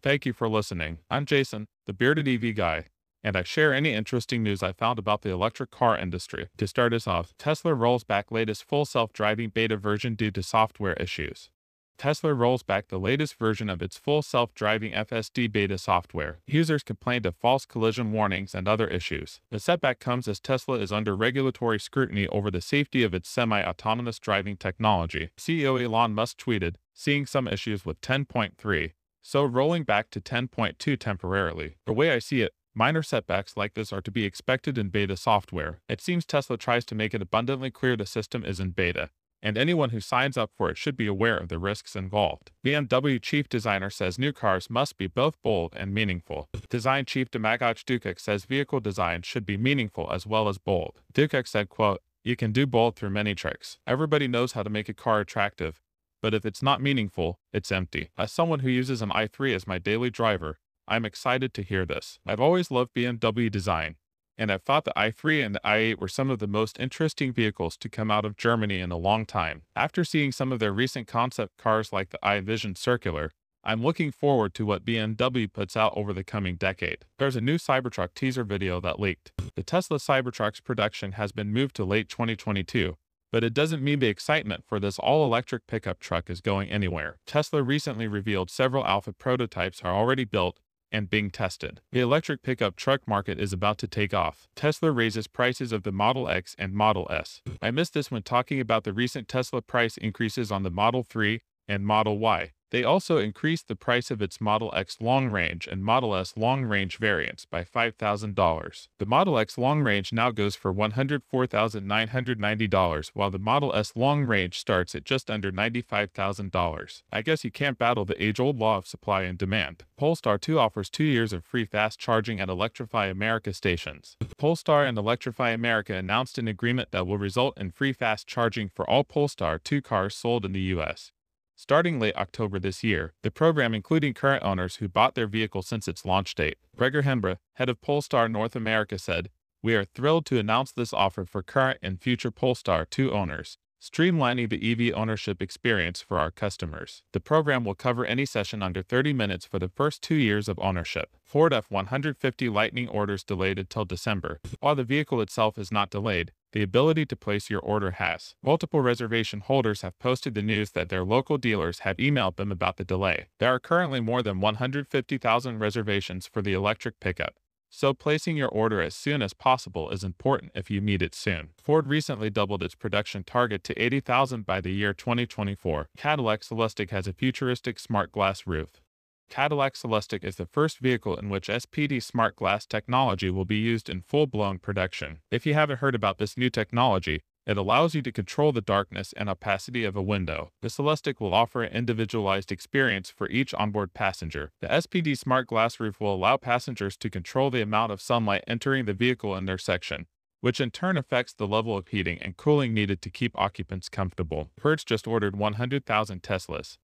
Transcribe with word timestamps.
Thank 0.00 0.24
you 0.24 0.32
for 0.32 0.48
listening. 0.48 0.98
I'm 1.10 1.26
Jason, 1.26 1.66
the 1.86 1.92
bearded 1.92 2.28
EV 2.28 2.54
guy, 2.54 2.84
and 3.24 3.36
I 3.36 3.42
share 3.42 3.74
any 3.74 3.94
interesting 3.94 4.44
news 4.44 4.62
I 4.62 4.70
found 4.70 4.96
about 4.96 5.22
the 5.22 5.30
electric 5.30 5.72
car 5.72 5.98
industry. 5.98 6.48
To 6.56 6.68
start 6.68 6.92
us 6.92 7.08
off, 7.08 7.34
Tesla 7.36 7.74
rolls 7.74 8.04
back 8.04 8.30
latest 8.30 8.62
full 8.62 8.84
self-driving 8.84 9.50
beta 9.50 9.76
version 9.76 10.14
due 10.14 10.30
to 10.30 10.42
software 10.42 10.92
issues. 10.94 11.50
Tesla 11.98 12.32
rolls 12.32 12.62
back 12.62 12.86
the 12.86 12.98
latest 13.00 13.36
version 13.40 13.68
of 13.68 13.82
its 13.82 13.98
full 13.98 14.22
self-driving 14.22 14.92
FSD 14.92 15.50
beta 15.50 15.76
software. 15.76 16.38
Users 16.46 16.84
complained 16.84 17.26
of 17.26 17.34
false 17.34 17.66
collision 17.66 18.12
warnings 18.12 18.54
and 18.54 18.68
other 18.68 18.86
issues. 18.86 19.40
The 19.50 19.58
setback 19.58 19.98
comes 19.98 20.28
as 20.28 20.38
Tesla 20.38 20.78
is 20.78 20.92
under 20.92 21.16
regulatory 21.16 21.80
scrutiny 21.80 22.28
over 22.28 22.52
the 22.52 22.60
safety 22.60 23.02
of 23.02 23.14
its 23.14 23.28
semi-autonomous 23.28 24.20
driving 24.20 24.56
technology. 24.56 25.30
CEO 25.36 25.82
Elon 25.82 26.14
Musk 26.14 26.38
tweeted, 26.38 26.76
seeing 26.94 27.26
some 27.26 27.48
issues 27.48 27.84
with 27.84 28.00
10.3, 28.00 28.92
so 29.22 29.44
rolling 29.44 29.84
back 29.84 30.10
to 30.10 30.20
10.2 30.20 30.98
temporarily. 30.98 31.76
The 31.86 31.92
way 31.92 32.10
I 32.12 32.18
see 32.18 32.42
it, 32.42 32.52
Minor 32.78 33.02
setbacks 33.02 33.56
like 33.56 33.74
this 33.74 33.92
are 33.92 34.00
to 34.00 34.10
be 34.12 34.24
expected 34.24 34.78
in 34.78 34.90
beta 34.90 35.16
software. 35.16 35.80
It 35.88 36.00
seems 36.00 36.24
Tesla 36.24 36.56
tries 36.56 36.84
to 36.84 36.94
make 36.94 37.12
it 37.12 37.20
abundantly 37.20 37.72
clear 37.72 37.96
the 37.96 38.06
system 38.06 38.44
is 38.44 38.60
in 38.60 38.70
beta, 38.70 39.10
and 39.42 39.58
anyone 39.58 39.90
who 39.90 39.98
signs 39.98 40.36
up 40.36 40.52
for 40.56 40.70
it 40.70 40.78
should 40.78 40.96
be 40.96 41.08
aware 41.08 41.36
of 41.36 41.48
the 41.48 41.58
risks 41.58 41.96
involved. 41.96 42.52
BMW 42.64 43.20
chief 43.20 43.48
designer 43.48 43.90
says 43.90 44.16
new 44.16 44.32
cars 44.32 44.70
must 44.70 44.96
be 44.96 45.08
both 45.08 45.42
bold 45.42 45.74
and 45.76 45.92
meaningful. 45.92 46.48
Design 46.68 47.04
chief 47.04 47.32
Domagoj 47.32 47.82
Dukec 47.84 48.20
says 48.20 48.44
vehicle 48.44 48.78
design 48.78 49.22
should 49.22 49.44
be 49.44 49.56
meaningful 49.56 50.08
as 50.12 50.24
well 50.24 50.48
as 50.48 50.58
bold. 50.58 51.00
Dukec 51.12 51.48
said, 51.48 51.68
quote, 51.68 52.00
you 52.22 52.36
can 52.36 52.52
do 52.52 52.64
bold 52.64 52.94
through 52.94 53.10
many 53.10 53.34
tricks. 53.34 53.78
Everybody 53.88 54.28
knows 54.28 54.52
how 54.52 54.62
to 54.62 54.70
make 54.70 54.88
a 54.88 54.94
car 54.94 55.18
attractive, 55.18 55.80
but 56.20 56.34
if 56.34 56.44
it's 56.44 56.62
not 56.62 56.82
meaningful, 56.82 57.38
it's 57.52 57.72
empty. 57.72 58.10
As 58.16 58.32
someone 58.32 58.60
who 58.60 58.70
uses 58.70 59.02
an 59.02 59.10
i3 59.10 59.54
as 59.54 59.66
my 59.66 59.78
daily 59.78 60.10
driver, 60.10 60.58
I'm 60.86 61.04
excited 61.04 61.52
to 61.54 61.62
hear 61.62 61.84
this. 61.84 62.18
I've 62.26 62.40
always 62.40 62.70
loved 62.70 62.94
BMW 62.94 63.50
design, 63.50 63.96
and 64.38 64.52
I've 64.52 64.62
thought 64.62 64.84
the 64.84 64.92
i3 64.96 65.44
and 65.44 65.54
the 65.54 65.60
i8 65.64 65.98
were 65.98 66.08
some 66.08 66.30
of 66.30 66.38
the 66.38 66.46
most 66.46 66.78
interesting 66.78 67.32
vehicles 67.32 67.76
to 67.78 67.88
come 67.88 68.10
out 68.10 68.24
of 68.24 68.36
Germany 68.36 68.78
in 68.78 68.92
a 68.92 68.96
long 68.96 69.26
time. 69.26 69.62
After 69.74 70.04
seeing 70.04 70.32
some 70.32 70.52
of 70.52 70.60
their 70.60 70.72
recent 70.72 71.06
concept 71.06 71.58
cars 71.58 71.92
like 71.92 72.10
the 72.10 72.18
iVision 72.22 72.78
Circular, 72.78 73.32
I'm 73.64 73.82
looking 73.82 74.12
forward 74.12 74.54
to 74.54 74.64
what 74.64 74.84
BMW 74.84 75.52
puts 75.52 75.76
out 75.76 75.92
over 75.96 76.12
the 76.12 76.24
coming 76.24 76.54
decade. 76.54 77.04
There's 77.18 77.36
a 77.36 77.40
new 77.40 77.58
Cybertruck 77.58 78.14
teaser 78.14 78.44
video 78.44 78.80
that 78.80 79.00
leaked. 79.00 79.32
The 79.56 79.64
Tesla 79.64 79.98
Cybertruck's 79.98 80.60
production 80.60 81.12
has 81.12 81.32
been 81.32 81.52
moved 81.52 81.74
to 81.76 81.84
late 81.84 82.08
2022, 82.08 82.96
but 83.32 83.44
it 83.44 83.54
doesn't 83.54 83.82
mean 83.82 83.98
the 83.98 84.08
excitement 84.08 84.64
for 84.66 84.80
this 84.80 84.98
all-electric 84.98 85.66
pickup 85.66 85.98
truck 85.98 86.30
is 86.30 86.40
going 86.40 86.70
anywhere. 86.70 87.18
Tesla 87.26 87.62
recently 87.62 88.06
revealed 88.06 88.50
several 88.50 88.84
alpha 88.86 89.12
prototypes 89.12 89.82
are 89.82 89.94
already 89.94 90.24
built 90.24 90.58
and 90.90 91.10
being 91.10 91.30
tested. 91.30 91.80
The 91.92 92.00
electric 92.00 92.42
pickup 92.42 92.76
truck 92.76 93.06
market 93.06 93.38
is 93.38 93.52
about 93.52 93.78
to 93.78 93.86
take 93.88 94.14
off. 94.14 94.48
Tesla 94.56 94.90
raises 94.90 95.26
prices 95.26 95.72
of 95.72 95.82
the 95.82 95.92
Model 95.92 96.28
X 96.28 96.56
and 96.58 96.72
Model 96.72 97.06
S. 97.10 97.42
I 97.60 97.70
missed 97.70 97.94
this 97.94 98.10
when 98.10 98.22
talking 98.22 98.60
about 98.60 98.84
the 98.84 98.92
recent 98.92 99.28
Tesla 99.28 99.60
price 99.60 99.96
increases 99.96 100.50
on 100.50 100.62
the 100.62 100.70
Model 100.70 101.02
3 101.02 101.40
and 101.68 101.84
Model 101.84 102.18
Y. 102.18 102.52
They 102.70 102.84
also 102.84 103.16
increased 103.16 103.68
the 103.68 103.76
price 103.76 104.10
of 104.10 104.20
its 104.20 104.38
Model 104.40 104.70
X 104.74 104.98
long 105.00 105.30
range 105.30 105.66
and 105.66 105.82
Model 105.82 106.14
S 106.14 106.34
long 106.36 106.64
range 106.64 106.98
variants 106.98 107.46
by 107.46 107.64
$5,000. 107.64 108.88
The 108.98 109.06
Model 109.06 109.38
X 109.38 109.56
long 109.56 109.82
range 109.82 110.12
now 110.12 110.30
goes 110.30 110.54
for 110.54 110.74
$104,990, 110.74 113.10
while 113.14 113.30
the 113.30 113.38
Model 113.38 113.74
S 113.74 113.92
long 113.96 114.24
range 114.24 114.58
starts 114.58 114.94
at 114.94 115.04
just 115.04 115.30
under 115.30 115.50
$95,000. 115.50 117.02
I 117.10 117.22
guess 117.22 117.42
you 117.42 117.50
can't 117.50 117.78
battle 117.78 118.04
the 118.04 118.22
age 118.22 118.38
old 118.38 118.58
law 118.58 118.76
of 118.76 118.86
supply 118.86 119.22
and 119.22 119.38
demand. 119.38 119.84
Polestar 119.96 120.36
2 120.36 120.58
offers 120.58 120.90
two 120.90 121.04
years 121.04 121.32
of 121.32 121.44
free 121.44 121.64
fast 121.64 121.98
charging 121.98 122.38
at 122.38 122.50
Electrify 122.50 123.06
America 123.06 123.54
stations. 123.54 124.18
Polestar 124.36 124.84
and 124.84 124.98
Electrify 124.98 125.50
America 125.50 125.94
announced 125.94 126.36
an 126.38 126.48
agreement 126.48 126.90
that 126.92 127.06
will 127.06 127.18
result 127.18 127.58
in 127.58 127.70
free 127.70 127.94
fast 127.94 128.26
charging 128.26 128.68
for 128.68 128.88
all 128.88 129.04
Polestar 129.04 129.58
2 129.58 129.80
cars 129.80 130.14
sold 130.14 130.44
in 130.44 130.52
the 130.52 130.60
U.S. 130.60 131.12
Starting 131.60 131.98
late 131.98 132.14
October 132.14 132.60
this 132.60 132.84
year, 132.84 133.14
the 133.24 133.32
program 133.32 133.74
including 133.74 134.14
current 134.14 134.44
owners 134.44 134.76
who 134.76 134.86
bought 134.86 135.16
their 135.16 135.26
vehicle 135.26 135.60
since 135.60 135.88
its 135.88 136.04
launch 136.04 136.36
date. 136.36 136.56
Gregor 136.76 137.02
Hembre, 137.02 137.40
head 137.54 137.68
of 137.68 137.80
Polestar 137.80 138.28
North 138.28 138.54
America 138.54 138.96
said, 138.96 139.28
We 139.60 139.74
are 139.74 139.84
thrilled 139.84 140.24
to 140.26 140.38
announce 140.38 140.70
this 140.70 140.92
offer 140.92 141.24
for 141.24 141.42
current 141.42 141.80
and 141.82 142.00
future 142.00 142.30
Polestar 142.30 142.84
2 142.84 143.10
owners, 143.10 143.58
streamlining 143.82 144.50
the 144.50 144.88
EV 144.88 144.96
ownership 144.96 145.42
experience 145.42 146.00
for 146.00 146.20
our 146.20 146.30
customers. 146.30 147.02
The 147.12 147.18
program 147.18 147.64
will 147.64 147.74
cover 147.74 148.06
any 148.06 148.24
session 148.24 148.62
under 148.62 148.84
30 148.84 149.12
minutes 149.12 149.44
for 149.44 149.58
the 149.58 149.68
first 149.68 150.00
two 150.00 150.14
years 150.14 150.48
of 150.48 150.60
ownership. 150.60 151.16
Ford 151.24 151.52
F-150 151.52 152.52
Lightning 152.52 152.86
orders 152.86 153.24
delayed 153.24 153.58
until 153.58 153.84
December. 153.84 154.38
While 154.60 154.76
the 154.76 154.84
vehicle 154.84 155.20
itself 155.20 155.58
is 155.58 155.72
not 155.72 155.90
delayed, 155.90 156.30
the 156.52 156.62
ability 156.62 157.06
to 157.06 157.16
place 157.16 157.50
your 157.50 157.60
order 157.60 157.92
has. 157.92 158.34
Multiple 158.42 158.80
reservation 158.80 159.40
holders 159.40 159.82
have 159.82 159.98
posted 159.98 160.34
the 160.34 160.42
news 160.42 160.72
that 160.72 160.88
their 160.88 161.04
local 161.04 161.38
dealers 161.38 161.80
have 161.80 161.96
emailed 161.98 162.36
them 162.36 162.50
about 162.50 162.76
the 162.76 162.84
delay. 162.84 163.26
There 163.38 163.54
are 163.54 163.60
currently 163.60 164.00
more 164.00 164.22
than 164.22 164.40
150,000 164.40 165.58
reservations 165.58 166.26
for 166.26 166.42
the 166.42 166.52
electric 166.52 167.00
pickup, 167.00 167.34
so 167.70 167.92
placing 167.92 168.36
your 168.36 168.48
order 168.48 168.80
as 168.80 168.94
soon 168.94 169.20
as 169.20 169.34
possible 169.34 169.90
is 169.90 170.02
important 170.02 170.52
if 170.54 170.70
you 170.70 170.80
need 170.80 171.02
it 171.02 171.14
soon. 171.14 171.50
Ford 171.62 171.86
recently 171.86 172.30
doubled 172.30 172.62
its 172.62 172.74
production 172.74 173.24
target 173.24 173.62
to 173.64 173.82
80,000 173.82 174.46
by 174.46 174.60
the 174.60 174.72
year 174.72 174.94
2024. 174.94 175.88
Cadillac 175.96 176.40
Celestiq 176.40 176.90
has 176.90 177.06
a 177.06 177.12
futuristic 177.12 177.78
smart 177.78 178.10
glass 178.10 178.46
roof. 178.46 178.80
Cadillac 179.28 179.74
Celestiq 179.74 180.24
is 180.24 180.36
the 180.36 180.46
first 180.46 180.78
vehicle 180.78 181.16
in 181.16 181.28
which 181.28 181.48
SPD 181.48 182.02
smart 182.02 182.36
glass 182.36 182.66
technology 182.66 183.30
will 183.30 183.44
be 183.44 183.58
used 183.58 183.88
in 183.88 184.00
full-blown 184.00 184.58
production. 184.58 185.18
If 185.30 185.46
you 185.46 185.54
haven't 185.54 185.78
heard 185.78 185.94
about 185.94 186.18
this 186.18 186.36
new 186.36 186.50
technology, 186.50 187.20
it 187.46 187.56
allows 187.56 187.94
you 187.94 188.02
to 188.02 188.12
control 188.12 188.52
the 188.52 188.60
darkness 188.60 189.14
and 189.16 189.28
opacity 189.28 189.84
of 189.84 189.96
a 189.96 190.02
window. 190.02 190.50
The 190.60 190.68
Celestiq 190.68 191.20
will 191.20 191.32
offer 191.32 191.62
an 191.62 191.72
individualized 191.72 192.52
experience 192.52 193.10
for 193.10 193.28
each 193.30 193.54
onboard 193.54 193.94
passenger. 193.94 194.50
The 194.60 194.68
SPD 194.68 195.16
smart 195.16 195.46
glass 195.46 195.80
roof 195.80 196.00
will 196.00 196.14
allow 196.14 196.36
passengers 196.36 196.96
to 196.98 197.08
control 197.08 197.50
the 197.50 197.62
amount 197.62 197.92
of 197.92 198.02
sunlight 198.02 198.44
entering 198.46 198.84
the 198.84 198.92
vehicle 198.92 199.34
in 199.36 199.46
their 199.46 199.56
section, 199.56 200.06
which 200.40 200.60
in 200.60 200.70
turn 200.70 200.96
affects 200.96 201.32
the 201.32 201.48
level 201.48 201.76
of 201.76 201.88
heating 201.88 202.18
and 202.20 202.36
cooling 202.36 202.74
needed 202.74 203.00
to 203.02 203.10
keep 203.10 203.38
occupants 203.38 203.88
comfortable. 203.88 204.50
Hertz 204.62 204.84
just 204.84 205.06
ordered 205.06 205.36
100,000 205.36 206.22
Teslas. 206.22 206.76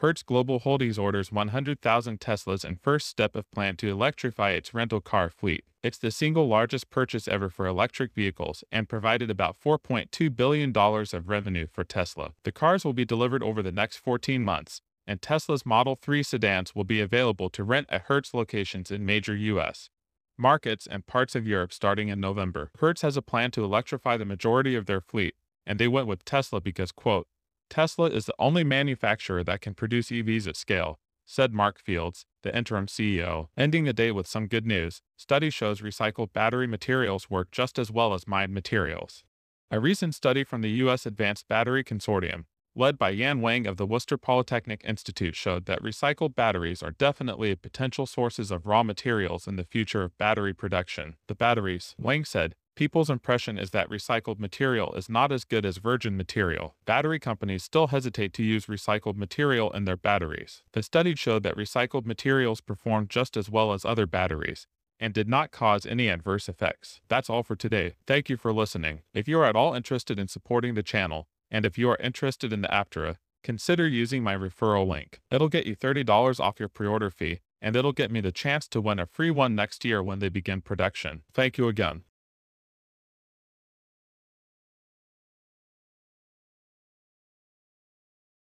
Hertz 0.00 0.22
Global 0.22 0.60
Holdings 0.60 0.98
orders 0.98 1.30
100,000 1.30 2.20
Teslas 2.20 2.64
in 2.64 2.76
first 2.76 3.06
step 3.06 3.36
of 3.36 3.50
plan 3.50 3.76
to 3.76 3.90
electrify 3.90 4.52
its 4.52 4.72
rental 4.72 5.02
car 5.02 5.28
fleet. 5.28 5.62
It's 5.82 5.98
the 5.98 6.10
single 6.10 6.48
largest 6.48 6.88
purchase 6.88 7.28
ever 7.28 7.50
for 7.50 7.66
electric 7.66 8.14
vehicles 8.14 8.64
and 8.72 8.88
provided 8.88 9.30
about 9.30 9.56
$4.2 9.62 10.34
billion 10.34 10.74
of 10.74 11.28
revenue 11.28 11.66
for 11.70 11.84
Tesla. 11.84 12.32
The 12.44 12.52
cars 12.52 12.82
will 12.82 12.94
be 12.94 13.04
delivered 13.04 13.42
over 13.42 13.62
the 13.62 13.72
next 13.72 13.98
14 13.98 14.42
months, 14.42 14.80
and 15.06 15.20
Tesla's 15.20 15.66
Model 15.66 15.96
3 15.96 16.22
sedans 16.22 16.74
will 16.74 16.84
be 16.84 17.02
available 17.02 17.50
to 17.50 17.62
rent 17.62 17.86
at 17.90 18.02
Hertz 18.02 18.32
locations 18.32 18.90
in 18.90 19.04
major 19.04 19.36
U.S. 19.36 19.90
markets 20.38 20.86
and 20.90 21.06
parts 21.06 21.34
of 21.34 21.46
Europe 21.46 21.74
starting 21.74 22.08
in 22.08 22.20
November. 22.20 22.70
Hertz 22.78 23.02
has 23.02 23.18
a 23.18 23.22
plan 23.22 23.50
to 23.50 23.64
electrify 23.64 24.16
the 24.16 24.24
majority 24.24 24.74
of 24.74 24.86
their 24.86 25.02
fleet, 25.02 25.34
and 25.66 25.78
they 25.78 25.88
went 25.88 26.06
with 26.06 26.24
Tesla 26.24 26.62
because, 26.62 26.90
quote, 26.90 27.26
Tesla 27.70 28.06
is 28.06 28.26
the 28.26 28.34
only 28.38 28.64
manufacturer 28.64 29.44
that 29.44 29.60
can 29.60 29.74
produce 29.74 30.08
EVs 30.08 30.48
at 30.48 30.56
scale, 30.56 30.98
said 31.24 31.54
Mark 31.54 31.78
Fields, 31.78 32.26
the 32.42 32.54
interim 32.54 32.86
CEO. 32.86 33.46
Ending 33.56 33.84
the 33.84 33.92
day 33.92 34.10
with 34.10 34.26
some 34.26 34.48
good 34.48 34.66
news, 34.66 35.00
study 35.16 35.48
shows 35.48 35.80
recycled 35.80 36.32
battery 36.32 36.66
materials 36.66 37.30
work 37.30 37.52
just 37.52 37.78
as 37.78 37.90
well 37.90 38.12
as 38.12 38.26
mined 38.26 38.52
materials. 38.52 39.22
A 39.70 39.78
recent 39.78 40.16
study 40.16 40.42
from 40.42 40.62
the 40.62 40.70
U.S. 40.82 41.06
Advanced 41.06 41.46
Battery 41.46 41.84
Consortium, 41.84 42.46
led 42.74 42.98
by 42.98 43.10
Yan 43.10 43.40
Wang 43.40 43.68
of 43.68 43.76
the 43.76 43.86
Worcester 43.86 44.18
Polytechnic 44.18 44.82
Institute, 44.84 45.36
showed 45.36 45.66
that 45.66 45.82
recycled 45.82 46.34
batteries 46.34 46.82
are 46.82 46.90
definitely 46.90 47.54
potential 47.54 48.06
sources 48.06 48.50
of 48.50 48.66
raw 48.66 48.82
materials 48.82 49.46
in 49.46 49.54
the 49.54 49.64
future 49.64 50.02
of 50.02 50.18
battery 50.18 50.52
production. 50.52 51.14
The 51.28 51.36
batteries, 51.36 51.94
Wang 51.98 52.24
said, 52.24 52.56
People's 52.80 53.10
impression 53.10 53.58
is 53.58 53.72
that 53.72 53.90
recycled 53.90 54.38
material 54.38 54.94
is 54.94 55.10
not 55.10 55.30
as 55.30 55.44
good 55.44 55.66
as 55.66 55.76
virgin 55.76 56.16
material. 56.16 56.76
Battery 56.86 57.18
companies 57.18 57.62
still 57.62 57.88
hesitate 57.88 58.32
to 58.32 58.42
use 58.42 58.68
recycled 58.68 59.16
material 59.16 59.70
in 59.72 59.84
their 59.84 59.98
batteries. 59.98 60.62
The 60.72 60.82
study 60.82 61.14
showed 61.14 61.42
that 61.42 61.58
recycled 61.58 62.06
materials 62.06 62.62
performed 62.62 63.10
just 63.10 63.36
as 63.36 63.50
well 63.50 63.74
as 63.74 63.84
other 63.84 64.06
batteries 64.06 64.66
and 64.98 65.12
did 65.12 65.28
not 65.28 65.50
cause 65.50 65.84
any 65.84 66.08
adverse 66.08 66.48
effects. 66.48 67.02
That's 67.08 67.28
all 67.28 67.42
for 67.42 67.54
today. 67.54 67.96
Thank 68.06 68.30
you 68.30 68.38
for 68.38 68.50
listening. 68.50 69.02
If 69.12 69.28
you 69.28 69.38
are 69.40 69.44
at 69.44 69.56
all 69.56 69.74
interested 69.74 70.18
in 70.18 70.28
supporting 70.28 70.72
the 70.72 70.82
channel, 70.82 71.28
and 71.50 71.66
if 71.66 71.76
you 71.76 71.90
are 71.90 71.98
interested 71.98 72.50
in 72.50 72.62
the 72.62 72.68
Aptera, 72.68 73.16
consider 73.44 73.86
using 73.86 74.22
my 74.22 74.34
referral 74.34 74.88
link. 74.88 75.20
It'll 75.30 75.50
get 75.50 75.66
you 75.66 75.76
$30 75.76 76.40
off 76.40 76.58
your 76.58 76.70
pre-order 76.70 77.10
fee, 77.10 77.40
and 77.60 77.76
it'll 77.76 77.92
get 77.92 78.10
me 78.10 78.22
the 78.22 78.32
chance 78.32 78.66
to 78.68 78.80
win 78.80 78.98
a 78.98 79.04
free 79.04 79.30
one 79.30 79.54
next 79.54 79.84
year 79.84 80.02
when 80.02 80.20
they 80.20 80.30
begin 80.30 80.62
production. 80.62 81.24
Thank 81.34 81.58
you 81.58 81.68
again. 81.68 82.04